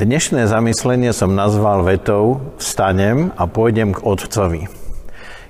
Dnešné 0.00 0.48
zamyslenie 0.48 1.12
som 1.12 1.36
nazval 1.36 1.84
vetou 1.84 2.56
Vstanem 2.56 3.36
a 3.36 3.44
pôjdem 3.44 3.92
k 3.92 4.00
Otcovi. 4.00 4.64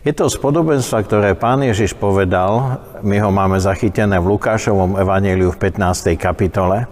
Je 0.03 0.11
to 0.11 0.27
z 0.27 0.43
podobenstva, 0.43 1.07
ktoré 1.07 1.39
pán 1.39 1.63
Ježiš 1.63 1.95
povedal, 1.95 2.83
my 2.99 3.15
ho 3.23 3.31
máme 3.31 3.63
zachytené 3.63 4.19
v 4.19 4.35
Lukášovom 4.35 4.99
evaníliu 4.99 5.55
v 5.55 5.71
15. 5.71 6.19
kapitole. 6.19 6.91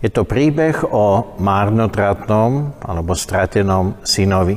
Je 0.00 0.08
to 0.08 0.24
príbeh 0.24 0.80
o 0.88 1.36
márnotratnom 1.36 2.80
alebo 2.80 3.12
stratenom 3.12 4.00
synovi. 4.00 4.56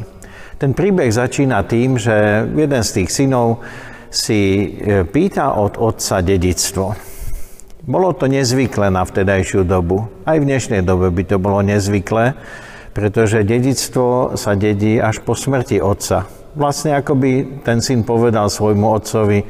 Ten 0.56 0.72
príbeh 0.72 1.12
začína 1.12 1.68
tým, 1.68 2.00
že 2.00 2.48
jeden 2.48 2.84
z 2.88 2.92
tých 2.96 3.12
synov 3.12 3.60
si 4.08 4.72
e, 4.80 5.04
pýta 5.04 5.60
od 5.60 5.76
otca 5.76 6.24
dedictvo. 6.24 7.11
Bolo 7.82 8.14
to 8.14 8.30
nezvyklé 8.30 8.94
na 8.94 9.02
vtedajšiu 9.02 9.66
dobu. 9.66 10.06
Aj 10.22 10.38
v 10.38 10.46
dnešnej 10.46 10.86
dobe 10.86 11.10
by 11.10 11.24
to 11.26 11.42
bolo 11.42 11.66
nezvyklé, 11.66 12.38
pretože 12.94 13.42
dedictvo 13.42 14.38
sa 14.38 14.54
dedí 14.54 15.02
až 15.02 15.26
po 15.26 15.34
smrti 15.34 15.82
otca. 15.82 16.30
Vlastne 16.54 16.94
ako 16.94 17.18
by 17.18 17.32
ten 17.66 17.82
syn 17.82 18.06
povedal 18.06 18.54
svojmu 18.54 18.86
otcovi, 18.86 19.50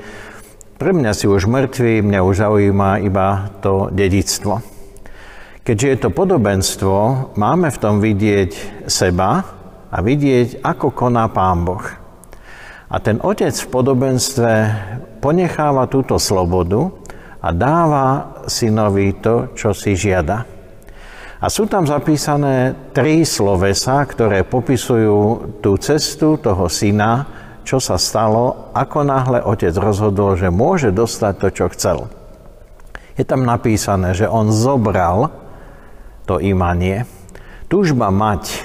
pre 0.80 0.96
mňa 0.96 1.12
si 1.12 1.28
už 1.28 1.44
mŕtvý, 1.44 2.00
mňa 2.08 2.20
už 2.24 2.36
zaujíma 2.40 3.04
iba 3.04 3.52
to 3.60 3.92
dedictvo. 3.92 4.64
Keďže 5.68 5.88
je 5.92 5.98
to 6.00 6.10
podobenstvo, 6.16 6.96
máme 7.36 7.68
v 7.68 7.82
tom 7.84 8.00
vidieť 8.00 8.52
seba 8.88 9.44
a 9.92 9.98
vidieť, 10.00 10.64
ako 10.64 10.96
koná 10.96 11.28
Pán 11.28 11.68
Boh. 11.68 11.84
A 12.88 12.96
ten 13.04 13.20
otec 13.20 13.52
v 13.52 13.72
podobenstve 13.76 14.52
ponecháva 15.20 15.92
túto 15.92 16.16
slobodu, 16.16 16.96
a 17.42 17.50
dáva 17.50 18.08
synovi 18.46 19.18
to, 19.18 19.52
čo 19.58 19.74
si 19.74 19.98
žiada. 19.98 20.46
A 21.42 21.50
sú 21.50 21.66
tam 21.66 21.90
zapísané 21.90 22.78
tri 22.94 23.26
slovesa, 23.26 24.06
ktoré 24.06 24.46
popisujú 24.46 25.58
tú 25.58 25.74
cestu 25.82 26.38
toho 26.38 26.70
syna, 26.70 27.26
čo 27.66 27.82
sa 27.82 27.98
stalo, 27.98 28.70
ako 28.78 29.00
náhle 29.02 29.40
otec 29.42 29.74
rozhodol, 29.74 30.38
že 30.38 30.54
môže 30.54 30.94
dostať 30.94 31.34
to, 31.42 31.48
čo 31.50 31.66
chcel. 31.74 32.00
Je 33.18 33.26
tam 33.26 33.42
napísané, 33.42 34.14
že 34.14 34.30
on 34.30 34.54
zobral 34.54 35.34
to 36.30 36.38
imanie. 36.38 37.10
Túžba 37.66 38.14
mať, 38.14 38.62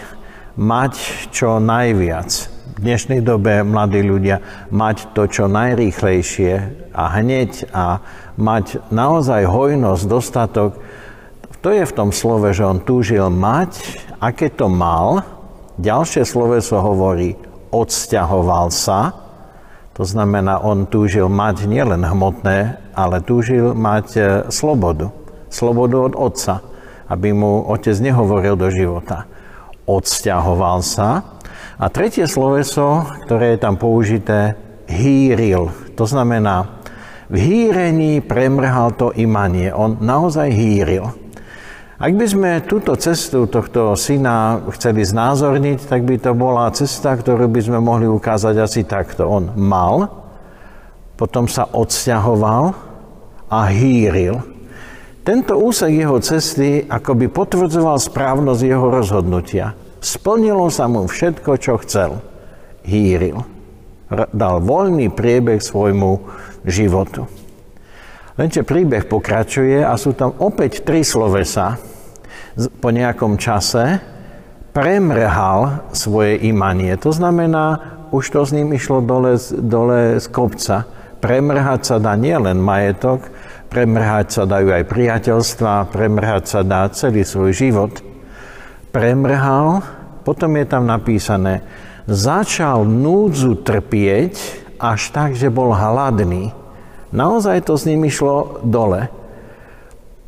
mať 0.60 0.94
čo 1.32 1.56
najviac, 1.56 2.55
v 2.76 2.84
dnešnej 2.84 3.24
dobe 3.24 3.64
mladí 3.64 4.04
ľudia 4.04 4.68
mať 4.68 5.16
to 5.16 5.24
čo 5.24 5.48
najrýchlejšie 5.48 6.52
a 6.92 7.04
hneď 7.16 7.72
a 7.72 8.04
mať 8.36 8.92
naozaj 8.92 9.48
hojnosť, 9.48 10.04
dostatok, 10.04 10.76
to 11.64 11.72
je 11.72 11.88
v 11.88 11.96
tom 11.96 12.12
slove, 12.12 12.44
že 12.52 12.68
on 12.68 12.84
túžil 12.84 13.32
mať, 13.32 13.80
aké 14.20 14.52
to 14.52 14.68
mal. 14.68 15.24
Ďalšie 15.80 16.28
sloveso 16.28 16.76
hovorí, 16.84 17.40
odsťahoval 17.72 18.68
sa, 18.68 19.24
to 19.96 20.04
znamená, 20.04 20.60
on 20.60 20.84
túžil 20.84 21.32
mať 21.32 21.64
nielen 21.64 22.04
hmotné, 22.04 22.76
ale 22.92 23.24
túžil 23.24 23.72
mať 23.72 24.06
e, 24.12 24.20
slobodu. 24.52 25.08
Slobodu 25.48 26.12
od 26.12 26.12
otca, 26.12 26.60
aby 27.08 27.32
mu 27.32 27.64
otec 27.64 27.96
nehovoril 28.04 28.60
do 28.60 28.68
života. 28.68 29.24
Odsťahoval 29.88 30.84
sa, 30.84 31.35
a 31.76 31.92
tretie 31.92 32.24
sloveso, 32.24 33.04
ktoré 33.28 33.56
je 33.56 33.58
tam 33.60 33.76
použité, 33.76 34.56
hýril. 34.88 35.68
To 36.00 36.08
znamená, 36.08 36.80
v 37.28 37.36
hýrení 37.36 38.22
premrhal 38.22 38.94
to 38.94 39.12
imanie. 39.18 39.74
On 39.74 39.98
naozaj 40.00 40.48
hýril. 40.48 41.10
Ak 41.96 42.12
by 42.12 42.26
sme 42.28 42.50
túto 42.68 42.92
cestu 43.00 43.48
tohto 43.48 43.96
syna 43.96 44.60
chceli 44.76 45.00
znázorniť, 45.00 45.88
tak 45.88 46.04
by 46.04 46.20
to 46.20 46.36
bola 46.36 46.68
cesta, 46.72 47.16
ktorú 47.16 47.48
by 47.48 47.60
sme 47.60 47.78
mohli 47.80 48.04
ukázať 48.04 48.54
asi 48.60 48.84
takto. 48.84 49.24
On 49.24 49.56
mal, 49.56 50.12
potom 51.16 51.48
sa 51.48 51.64
odsťahoval 51.72 52.64
a 53.48 53.60
hýril. 53.72 54.44
Tento 55.24 55.56
úsek 55.58 55.90
jeho 55.90 56.20
cesty 56.20 56.84
akoby 56.84 57.32
potvrdzoval 57.32 57.96
správnosť 57.98 58.62
jeho 58.62 58.86
rozhodnutia. 58.92 59.85
Splnilo 60.06 60.70
sa 60.70 60.86
mu 60.86 61.10
všetko, 61.10 61.58
čo 61.58 61.82
chcel. 61.82 62.22
Hýril. 62.86 63.42
Dal 64.30 64.62
voľný 64.62 65.10
priebeh 65.10 65.58
svojmu 65.58 66.22
životu. 66.62 67.26
Lenže 68.38 68.62
príbeh 68.62 69.10
pokračuje 69.10 69.82
a 69.82 69.98
sú 69.98 70.14
tam 70.14 70.30
opäť 70.38 70.86
tri 70.86 71.02
slovesa. 71.02 71.82
Po 72.78 72.94
nejakom 72.94 73.34
čase 73.34 73.98
premrhal 74.70 75.90
svoje 75.90 76.38
imanie. 76.46 76.94
To 77.02 77.10
znamená, 77.10 77.98
už 78.14 78.30
to 78.30 78.46
s 78.46 78.54
ním 78.54 78.78
išlo 78.78 79.02
dole, 79.02 79.34
dole 79.58 80.22
z 80.22 80.26
kopca. 80.30 80.86
Premrhať 81.18 81.82
sa 81.82 81.96
dá 81.98 82.14
nielen 82.14 82.62
majetok, 82.62 83.26
premrhať 83.74 84.26
sa 84.30 84.42
dajú 84.46 84.70
aj 84.70 84.86
priateľstva, 84.86 85.90
premrhať 85.90 86.44
sa 86.46 86.60
dá 86.62 86.86
celý 86.94 87.26
svoj 87.26 87.50
život. 87.50 87.98
Premrhal 88.94 89.95
potom 90.26 90.58
je 90.58 90.66
tam 90.66 90.90
napísané, 90.90 91.62
začal 92.10 92.82
núdzu 92.82 93.62
trpieť 93.62 94.34
až 94.82 95.14
tak, 95.14 95.38
že 95.38 95.54
bol 95.54 95.70
hladný. 95.70 96.50
Naozaj 97.14 97.70
to 97.70 97.78
s 97.78 97.86
ním 97.86 98.02
išlo 98.10 98.58
dole. 98.66 99.06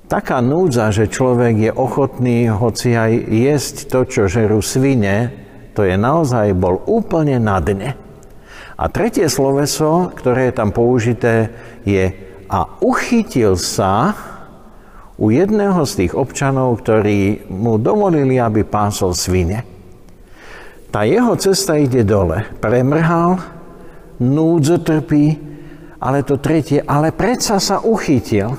Taká 0.06 0.38
núdza, 0.38 0.94
že 0.94 1.10
človek 1.10 1.68
je 1.68 1.72
ochotný 1.74 2.46
hoci 2.46 2.94
aj 2.94 3.12
jesť 3.28 3.74
to, 3.90 4.00
čo 4.06 4.22
žerú 4.30 4.62
svine, 4.62 5.34
to 5.74 5.82
je 5.82 5.98
naozaj 5.98 6.54
bol 6.54 6.78
úplne 6.86 7.42
na 7.42 7.58
dne. 7.58 7.98
A 8.78 8.86
tretie 8.86 9.26
sloveso, 9.26 10.14
ktoré 10.14 10.48
je 10.48 10.54
tam 10.54 10.70
použité, 10.70 11.50
je 11.82 12.14
a 12.48 12.80
uchytil 12.80 13.58
sa 13.58 14.14
u 15.18 15.34
jedného 15.34 15.82
z 15.82 16.06
tých 16.06 16.12
občanov, 16.14 16.80
ktorí 16.80 17.50
mu 17.50 17.76
dovolili, 17.76 18.38
aby 18.38 18.62
pásol 18.62 19.12
svine. 19.12 19.77
Tá 20.88 21.04
jeho 21.04 21.36
cesta 21.36 21.76
ide 21.76 22.00
dole. 22.00 22.48
Premrhal, 22.64 23.36
núdzo 24.24 24.80
trpí, 24.80 25.36
ale 26.00 26.24
to 26.24 26.40
tretie, 26.40 26.80
ale 26.80 27.12
predsa 27.12 27.60
sa 27.60 27.84
uchytil. 27.84 28.56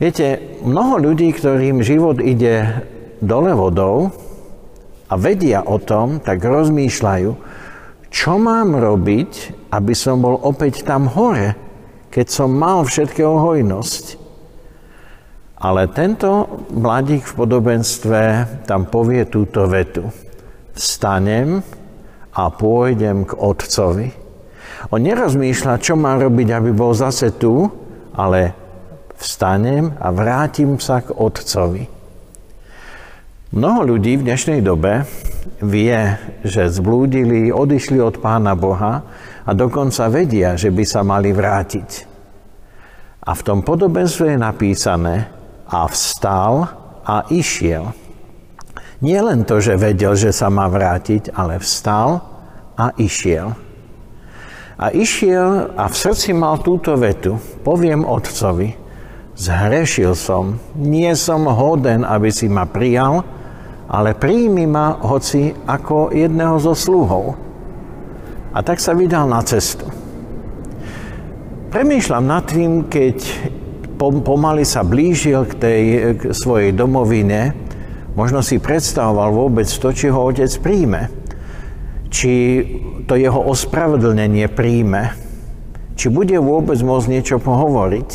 Viete, 0.00 0.58
mnoho 0.64 1.12
ľudí, 1.12 1.28
ktorým 1.36 1.84
život 1.84 2.24
ide 2.24 2.88
dole 3.20 3.52
vodou 3.52 4.16
a 5.12 5.14
vedia 5.20 5.60
o 5.60 5.76
tom, 5.76 6.24
tak 6.24 6.40
rozmýšľajú, 6.40 7.30
čo 8.08 8.32
mám 8.40 8.72
robiť, 8.72 9.30
aby 9.76 9.92
som 9.92 10.24
bol 10.24 10.40
opäť 10.40 10.88
tam 10.88 11.04
hore, 11.04 11.52
keď 12.08 12.26
som 12.32 12.48
mal 12.48 12.80
všetkého 12.80 13.44
hojnosť. 13.44 14.24
Ale 15.60 15.84
tento 15.92 16.64
mladík 16.72 17.28
v 17.28 17.36
podobenstve 17.36 18.20
tam 18.64 18.88
povie 18.88 19.28
túto 19.28 19.68
vetu 19.68 20.08
vstanem 20.74 21.62
a 22.34 22.50
pôjdem 22.50 23.24
k 23.24 23.32
otcovi. 23.38 24.08
On 24.90 25.00
nerozmýšľa, 25.00 25.80
čo 25.80 25.94
má 25.96 26.18
robiť, 26.18 26.48
aby 26.50 26.70
bol 26.74 26.92
zase 26.92 27.32
tu, 27.38 27.70
ale 28.12 28.52
vstanem 29.16 29.94
a 29.96 30.10
vrátim 30.10 30.76
sa 30.82 31.00
k 31.00 31.14
otcovi. 31.14 31.88
Mnoho 33.54 33.94
ľudí 33.94 34.18
v 34.18 34.26
dnešnej 34.26 34.60
dobe 34.66 35.06
vie, 35.62 35.98
že 36.42 36.66
zblúdili, 36.66 37.54
odišli 37.54 38.02
od 38.02 38.18
Pána 38.18 38.58
Boha 38.58 39.06
a 39.46 39.50
dokonca 39.54 40.10
vedia, 40.10 40.58
že 40.58 40.74
by 40.74 40.82
sa 40.82 41.06
mali 41.06 41.30
vrátiť. 41.30 41.90
A 43.24 43.30
v 43.32 43.44
tom 43.46 43.62
podobenstve 43.62 44.34
je 44.34 44.38
napísané 44.42 45.30
a 45.70 45.86
vstal 45.86 46.66
a 47.06 47.24
išiel. 47.30 48.03
Nie 49.04 49.20
len 49.20 49.44
to, 49.44 49.60
že 49.60 49.76
vedel, 49.76 50.16
že 50.16 50.32
sa 50.32 50.48
má 50.48 50.64
vrátiť, 50.64 51.36
ale 51.36 51.60
vstal 51.60 52.24
a 52.72 52.96
išiel. 52.96 53.52
A 54.80 54.88
išiel 54.96 55.76
a 55.76 55.92
v 55.92 55.94
srdci 55.94 56.32
mal 56.32 56.56
túto 56.64 56.96
vetu. 56.96 57.36
Poviem 57.60 58.08
otcovi, 58.08 58.72
zhrešil 59.36 60.16
som, 60.16 60.56
nie 60.72 61.12
som 61.20 61.44
hoden, 61.44 62.00
aby 62.00 62.32
si 62.32 62.48
ma 62.48 62.64
prijal, 62.64 63.20
ale 63.92 64.16
príjmi 64.16 64.64
ma 64.64 64.96
hoci 64.96 65.52
ako 65.68 66.08
jedného 66.08 66.56
zo 66.56 66.72
sluhov. 66.72 67.36
A 68.56 68.64
tak 68.64 68.80
sa 68.80 68.96
vydal 68.96 69.28
na 69.28 69.44
cestu. 69.44 69.84
Premýšľam 71.68 72.24
nad 72.24 72.48
tým, 72.48 72.88
keď 72.88 73.20
pomaly 74.00 74.64
sa 74.64 74.80
blížil 74.80 75.44
k 75.44 75.52
tej 75.60 75.82
k 76.16 76.20
svojej 76.32 76.72
domovine, 76.72 77.63
Možno 78.14 78.46
si 78.46 78.62
predstavoval 78.62 79.34
vôbec 79.34 79.66
to, 79.66 79.90
či 79.90 80.06
ho 80.06 80.30
otec 80.30 80.50
príjme. 80.62 81.10
Či 82.14 82.32
to 83.10 83.18
jeho 83.18 83.42
ospravedlnenie 83.50 84.46
príjme. 84.46 85.18
Či 85.98 86.14
bude 86.14 86.38
vôbec 86.38 86.78
môcť 86.78 87.10
niečo 87.10 87.36
pohovoriť. 87.42 88.10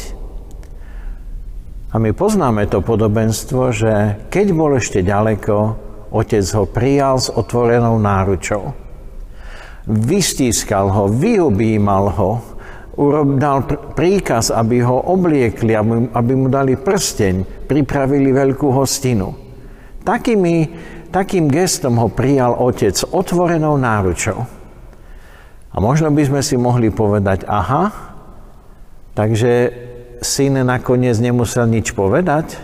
A 1.92 2.00
my 2.00 2.16
poznáme 2.16 2.64
to 2.72 2.80
podobenstvo, 2.80 3.76
že 3.76 3.94
keď 4.32 4.48
bol 4.56 4.72
ešte 4.80 5.04
ďaleko, 5.04 5.56
otec 6.16 6.46
ho 6.56 6.64
prijal 6.64 7.20
s 7.20 7.28
otvorenou 7.28 8.00
náručou. 8.00 8.72
Vystískal 9.90 10.94
ho, 10.94 11.10
vyobímal 11.10 12.06
ho, 12.14 12.32
dal 13.36 13.64
príkaz, 13.96 14.52
aby 14.52 14.84
ho 14.84 15.02
obliekli, 15.12 15.76
aby 16.12 16.32
mu 16.36 16.48
dali 16.48 16.76
prsteň, 16.76 17.68
pripravili 17.68 18.32
veľkú 18.32 18.70
hostinu. 18.70 19.49
Takými, 20.04 20.56
takým 21.12 21.52
gestom 21.52 22.00
ho 22.00 22.08
prijal 22.08 22.56
otec 22.56 22.96
otvorenou 23.12 23.76
náručou. 23.76 24.46
A 25.70 25.76
možno 25.78 26.10
by 26.10 26.24
sme 26.26 26.42
si 26.42 26.56
mohli 26.58 26.90
povedať, 26.90 27.46
aha, 27.46 27.94
takže 29.14 29.72
syn 30.20 30.66
nakoniec 30.66 31.16
nemusel 31.22 31.70
nič 31.70 31.94
povedať. 31.94 32.58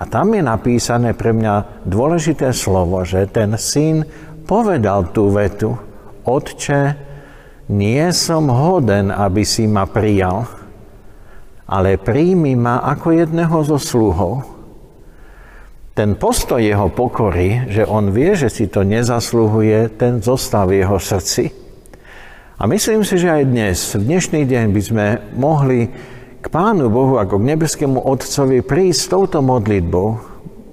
A 0.00 0.08
tam 0.08 0.32
je 0.32 0.40
napísané 0.40 1.12
pre 1.12 1.36
mňa 1.36 1.84
dôležité 1.84 2.56
slovo, 2.56 3.04
že 3.04 3.28
ten 3.28 3.52
syn 3.60 4.08
povedal 4.48 5.12
tú 5.12 5.28
vetu, 5.28 5.76
Otče, 6.24 6.96
nie 7.70 8.02
som 8.10 8.50
hoden, 8.50 9.14
aby 9.14 9.46
si 9.46 9.68
ma 9.70 9.86
prijal, 9.86 10.48
ale 11.70 12.00
príjmi 12.00 12.58
ma 12.58 12.82
ako 12.82 13.14
jedného 13.14 13.56
zo 13.62 13.78
sluhov. 13.78 14.59
Ten 15.90 16.14
postoj 16.14 16.62
jeho 16.62 16.86
pokory, 16.86 17.66
že 17.66 17.82
on 17.82 18.14
vie, 18.14 18.38
že 18.38 18.46
si 18.46 18.70
to 18.70 18.86
nezasluhuje, 18.86 19.98
ten 19.98 20.22
zostal 20.22 20.70
v 20.70 20.86
jeho 20.86 21.02
srdci. 21.02 21.50
A 22.60 22.68
myslím 22.70 23.02
si, 23.02 23.18
že 23.18 23.32
aj 23.32 23.44
dnes, 23.50 23.78
v 23.98 24.06
dnešný 24.06 24.40
deň 24.46 24.64
by 24.70 24.82
sme 24.84 25.06
mohli 25.34 25.90
k 26.40 26.46
Pánu 26.46 26.88
Bohu 26.88 27.18
ako 27.18 27.42
k 27.42 27.48
nebeskému 27.52 27.98
Otcovi 28.06 28.62
prísť 28.62 29.00
s 29.00 29.10
touto 29.10 29.42
modlitbou. 29.42 30.08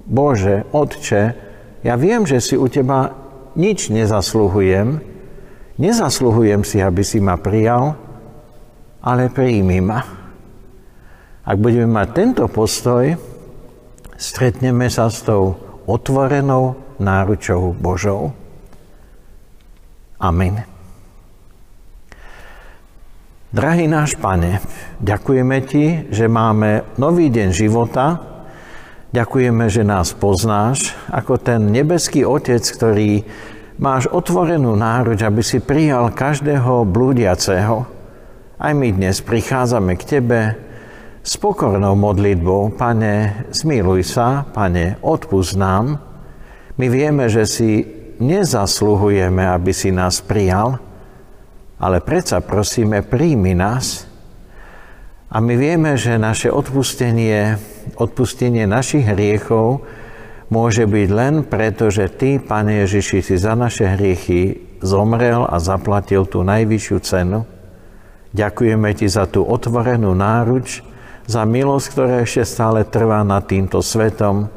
Bože, 0.06 0.64
Otče, 0.70 1.22
ja 1.82 1.94
viem, 1.98 2.22
že 2.22 2.40
si 2.40 2.54
u 2.54 2.70
Teba 2.70 3.12
nič 3.58 3.90
nezasluhujem, 3.90 5.02
nezasluhujem 5.82 6.62
si, 6.62 6.78
aby 6.78 7.02
si 7.02 7.18
ma 7.18 7.36
prijal, 7.36 7.98
ale 9.02 9.34
príjmi 9.34 9.78
ma. 9.82 10.00
Ak 11.42 11.56
budeme 11.58 11.90
mať 11.90 12.08
tento 12.14 12.44
postoj, 12.46 13.27
stretneme 14.18 14.90
sa 14.90 15.06
s 15.06 15.22
tou 15.22 15.54
otvorenou 15.86 16.74
náručou 16.98 17.72
Božou. 17.78 18.34
Amen. 20.18 20.66
Drahý 23.48 23.88
náš 23.88 24.12
Pane, 24.18 24.60
ďakujeme 25.00 25.56
Ti, 25.64 26.12
že 26.12 26.28
máme 26.28 26.84
nový 27.00 27.32
deň 27.32 27.48
života, 27.54 28.20
ďakujeme, 29.14 29.72
že 29.72 29.88
nás 29.88 30.12
poznáš 30.12 30.92
ako 31.08 31.40
ten 31.40 31.72
nebeský 31.72 32.28
Otec, 32.28 32.60
ktorý 32.60 33.24
máš 33.80 34.10
otvorenú 34.10 34.76
náruč, 34.76 35.24
aby 35.24 35.40
si 35.40 35.64
prijal 35.64 36.12
každého 36.12 36.84
blúdiaceho. 36.84 37.88
Aj 38.58 38.72
my 38.74 38.88
dnes 38.92 39.22
prichádzame 39.24 39.96
k 39.96 40.02
Tebe 40.18 40.40
s 41.28 41.36
pokornou 41.36 41.92
modlitbou, 41.92 42.72
Pane, 42.72 43.44
zmiluj 43.52 44.00
sa, 44.16 44.48
Pane, 44.48 44.96
odpúsť 45.04 45.52
nám. 45.60 46.00
My 46.80 46.88
vieme, 46.88 47.28
že 47.28 47.44
si 47.44 47.84
nezasluhujeme, 48.16 49.44
aby 49.44 49.76
si 49.76 49.92
nás 49.92 50.24
prijal, 50.24 50.80
ale 51.76 52.00
predsa 52.00 52.40
prosíme, 52.40 53.04
príjmi 53.04 53.52
nás. 53.52 54.08
A 55.28 55.44
my 55.44 55.52
vieme, 55.52 56.00
že 56.00 56.16
naše 56.16 56.48
odpustenie, 56.48 57.60
odpustenie 58.00 58.64
našich 58.64 59.04
hriechov 59.04 59.84
môže 60.48 60.88
byť 60.88 61.08
len 61.12 61.44
preto, 61.44 61.92
že 61.92 62.08
Ty, 62.08 62.40
Pane 62.40 62.88
Ježiši, 62.88 63.20
si 63.20 63.36
za 63.36 63.52
naše 63.52 63.84
hriechy 63.84 64.64
zomrel 64.80 65.44
a 65.44 65.60
zaplatil 65.60 66.24
tú 66.24 66.40
najvyššiu 66.40 66.98
cenu. 67.04 67.44
Ďakujeme 68.32 68.96
Ti 68.96 69.12
za 69.12 69.28
tú 69.28 69.44
otvorenú 69.44 70.16
náruč, 70.16 70.88
za 71.28 71.44
milosť, 71.44 71.86
ktorá 71.92 72.24
ešte 72.24 72.48
stále 72.48 72.88
trvá 72.88 73.20
nad 73.20 73.44
týmto 73.44 73.84
svetom 73.84 74.48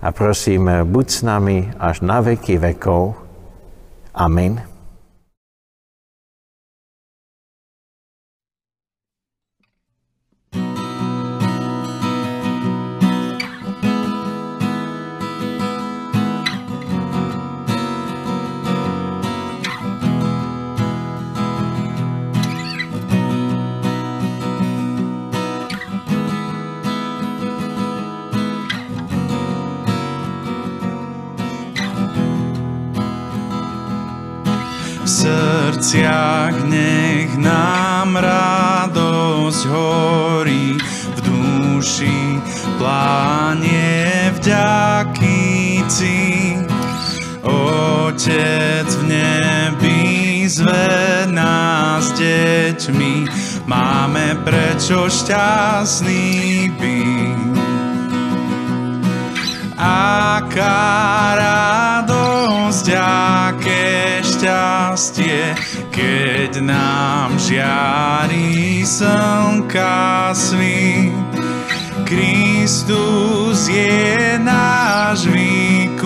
a 0.00 0.08
prosíme, 0.08 0.80
buď 0.88 1.06
s 1.06 1.20
nami 1.20 1.68
až 1.76 2.00
na 2.00 2.24
veky 2.24 2.56
vekov. 2.56 3.12
Amen. 4.16 4.73
Srdciach 35.24 36.68
nech 36.68 37.32
nám 37.40 38.12
radosť 38.12 39.62
horí, 39.72 40.76
v 41.16 41.18
duši 41.24 42.36
plánie 42.76 44.28
vďaky 44.36 45.80
ci. 45.88 46.60
Otec 47.44 48.88
v 48.88 49.02
nebi 49.08 50.44
zve 50.44 51.24
nás 51.32 52.12
deťmi, 52.20 53.14
máme 53.64 54.44
prečo 54.44 55.08
šťastný 55.08 56.68
byť. 56.76 57.40
Aká 59.84 60.80
radosť, 61.36 62.86
aké 62.96 64.23
šťastie, 64.44 65.56
keď 65.88 66.60
nám 66.60 67.40
žiari 67.40 68.84
slnka. 68.84 70.36
Kristus 72.04 73.72
je 73.72 74.36
náš 74.44 75.24
vykúpiteľ, 75.32 75.96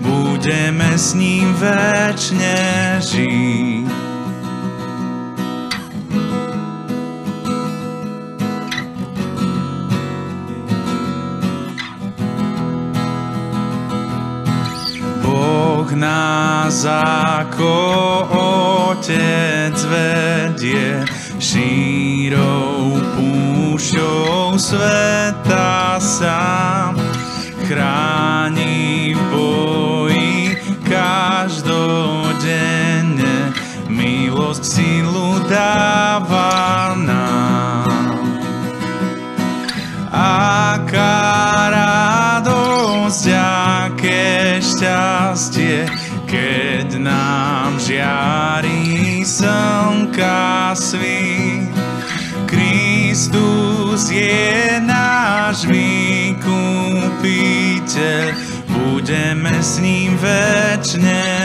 budeme 0.00 0.96
s 0.96 1.12
ním 1.12 1.52
večne 1.60 2.96
žiť. 3.04 3.95
Nás 15.96 16.84
ako 16.84 17.72
Otec 18.92 19.72
vedie 19.88 21.00
šírou 21.40 23.00
púšťou 23.16 24.60
sveta 24.60 25.96
sám. 25.96 27.00
Chráni 27.64 29.16
v 29.16 29.20
boji 29.32 30.54
každodenne, 30.86 31.90
milosť 33.88 34.62
silu 34.62 35.40
dáva 35.48 36.94
nám. 36.94 38.22
Aká 40.12 41.18
radosť, 41.72 43.24
aké 44.06 44.62
šťastie, 44.62 45.82
keď 46.30 46.94
nám 47.02 47.74
žiari 47.82 49.26
slnka 49.26 50.70
svít. 50.78 51.74
Kristus 52.46 54.06
je 54.06 54.78
náš 54.78 55.66
vykúpiteľ, 55.66 56.38
budeme 58.70 59.58
s 59.58 59.82
ním 59.82 60.14
večne 60.22 61.35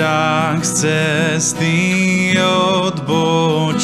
však 0.00 0.64
z 0.64 0.72
cesty 0.80 2.32
odbočíme, 2.88 3.76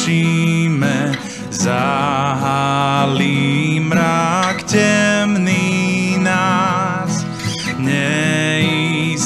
zahalí 1.53 3.37
mrak 3.85 4.65
temný 4.65 6.17
nás. 6.17 7.21
Neisté 7.77 9.21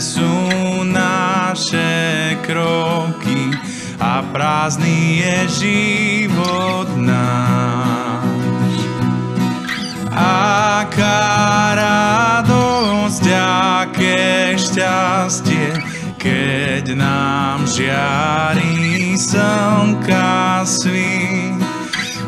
sú 0.00 0.88
naše 0.88 2.40
kroky 2.48 3.52
a 4.00 4.24
prázdny 4.32 5.20
je 5.20 5.36
život 5.60 6.96
náš. 6.96 8.72
Aká 10.16 11.28
radosť, 11.76 13.24
aké 13.84 14.56
šťastie, 14.56 15.85
keď 16.18 16.96
nám 16.96 17.66
žiarí 17.68 19.16
slnka 19.16 20.64
svít. 20.64 21.60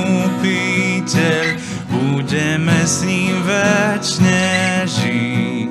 budeme 1.87 2.83
s 2.83 3.07
ním 3.07 3.39
večne 3.47 4.83
žiť. 4.91 5.71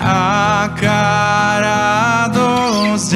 Aká 0.00 1.08
radosť, 1.64 3.12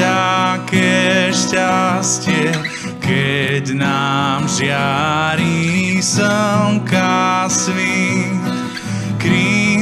aké 0.52 1.28
šťastie, 1.32 2.56
keď 3.04 3.76
nám 3.76 4.48
žiarí 4.48 6.00
slnka 6.00 7.48
svít. 7.52 8.13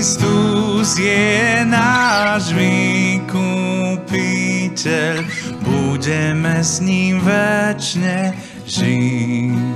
Kristus 0.03 0.99
je 0.99 1.63
náš 1.63 2.51
vykupiteľ, 2.59 3.55
budeme 5.63 6.59
s 6.59 6.83
ním 6.83 7.23
večne 7.23 8.35
žiť. 8.67 9.72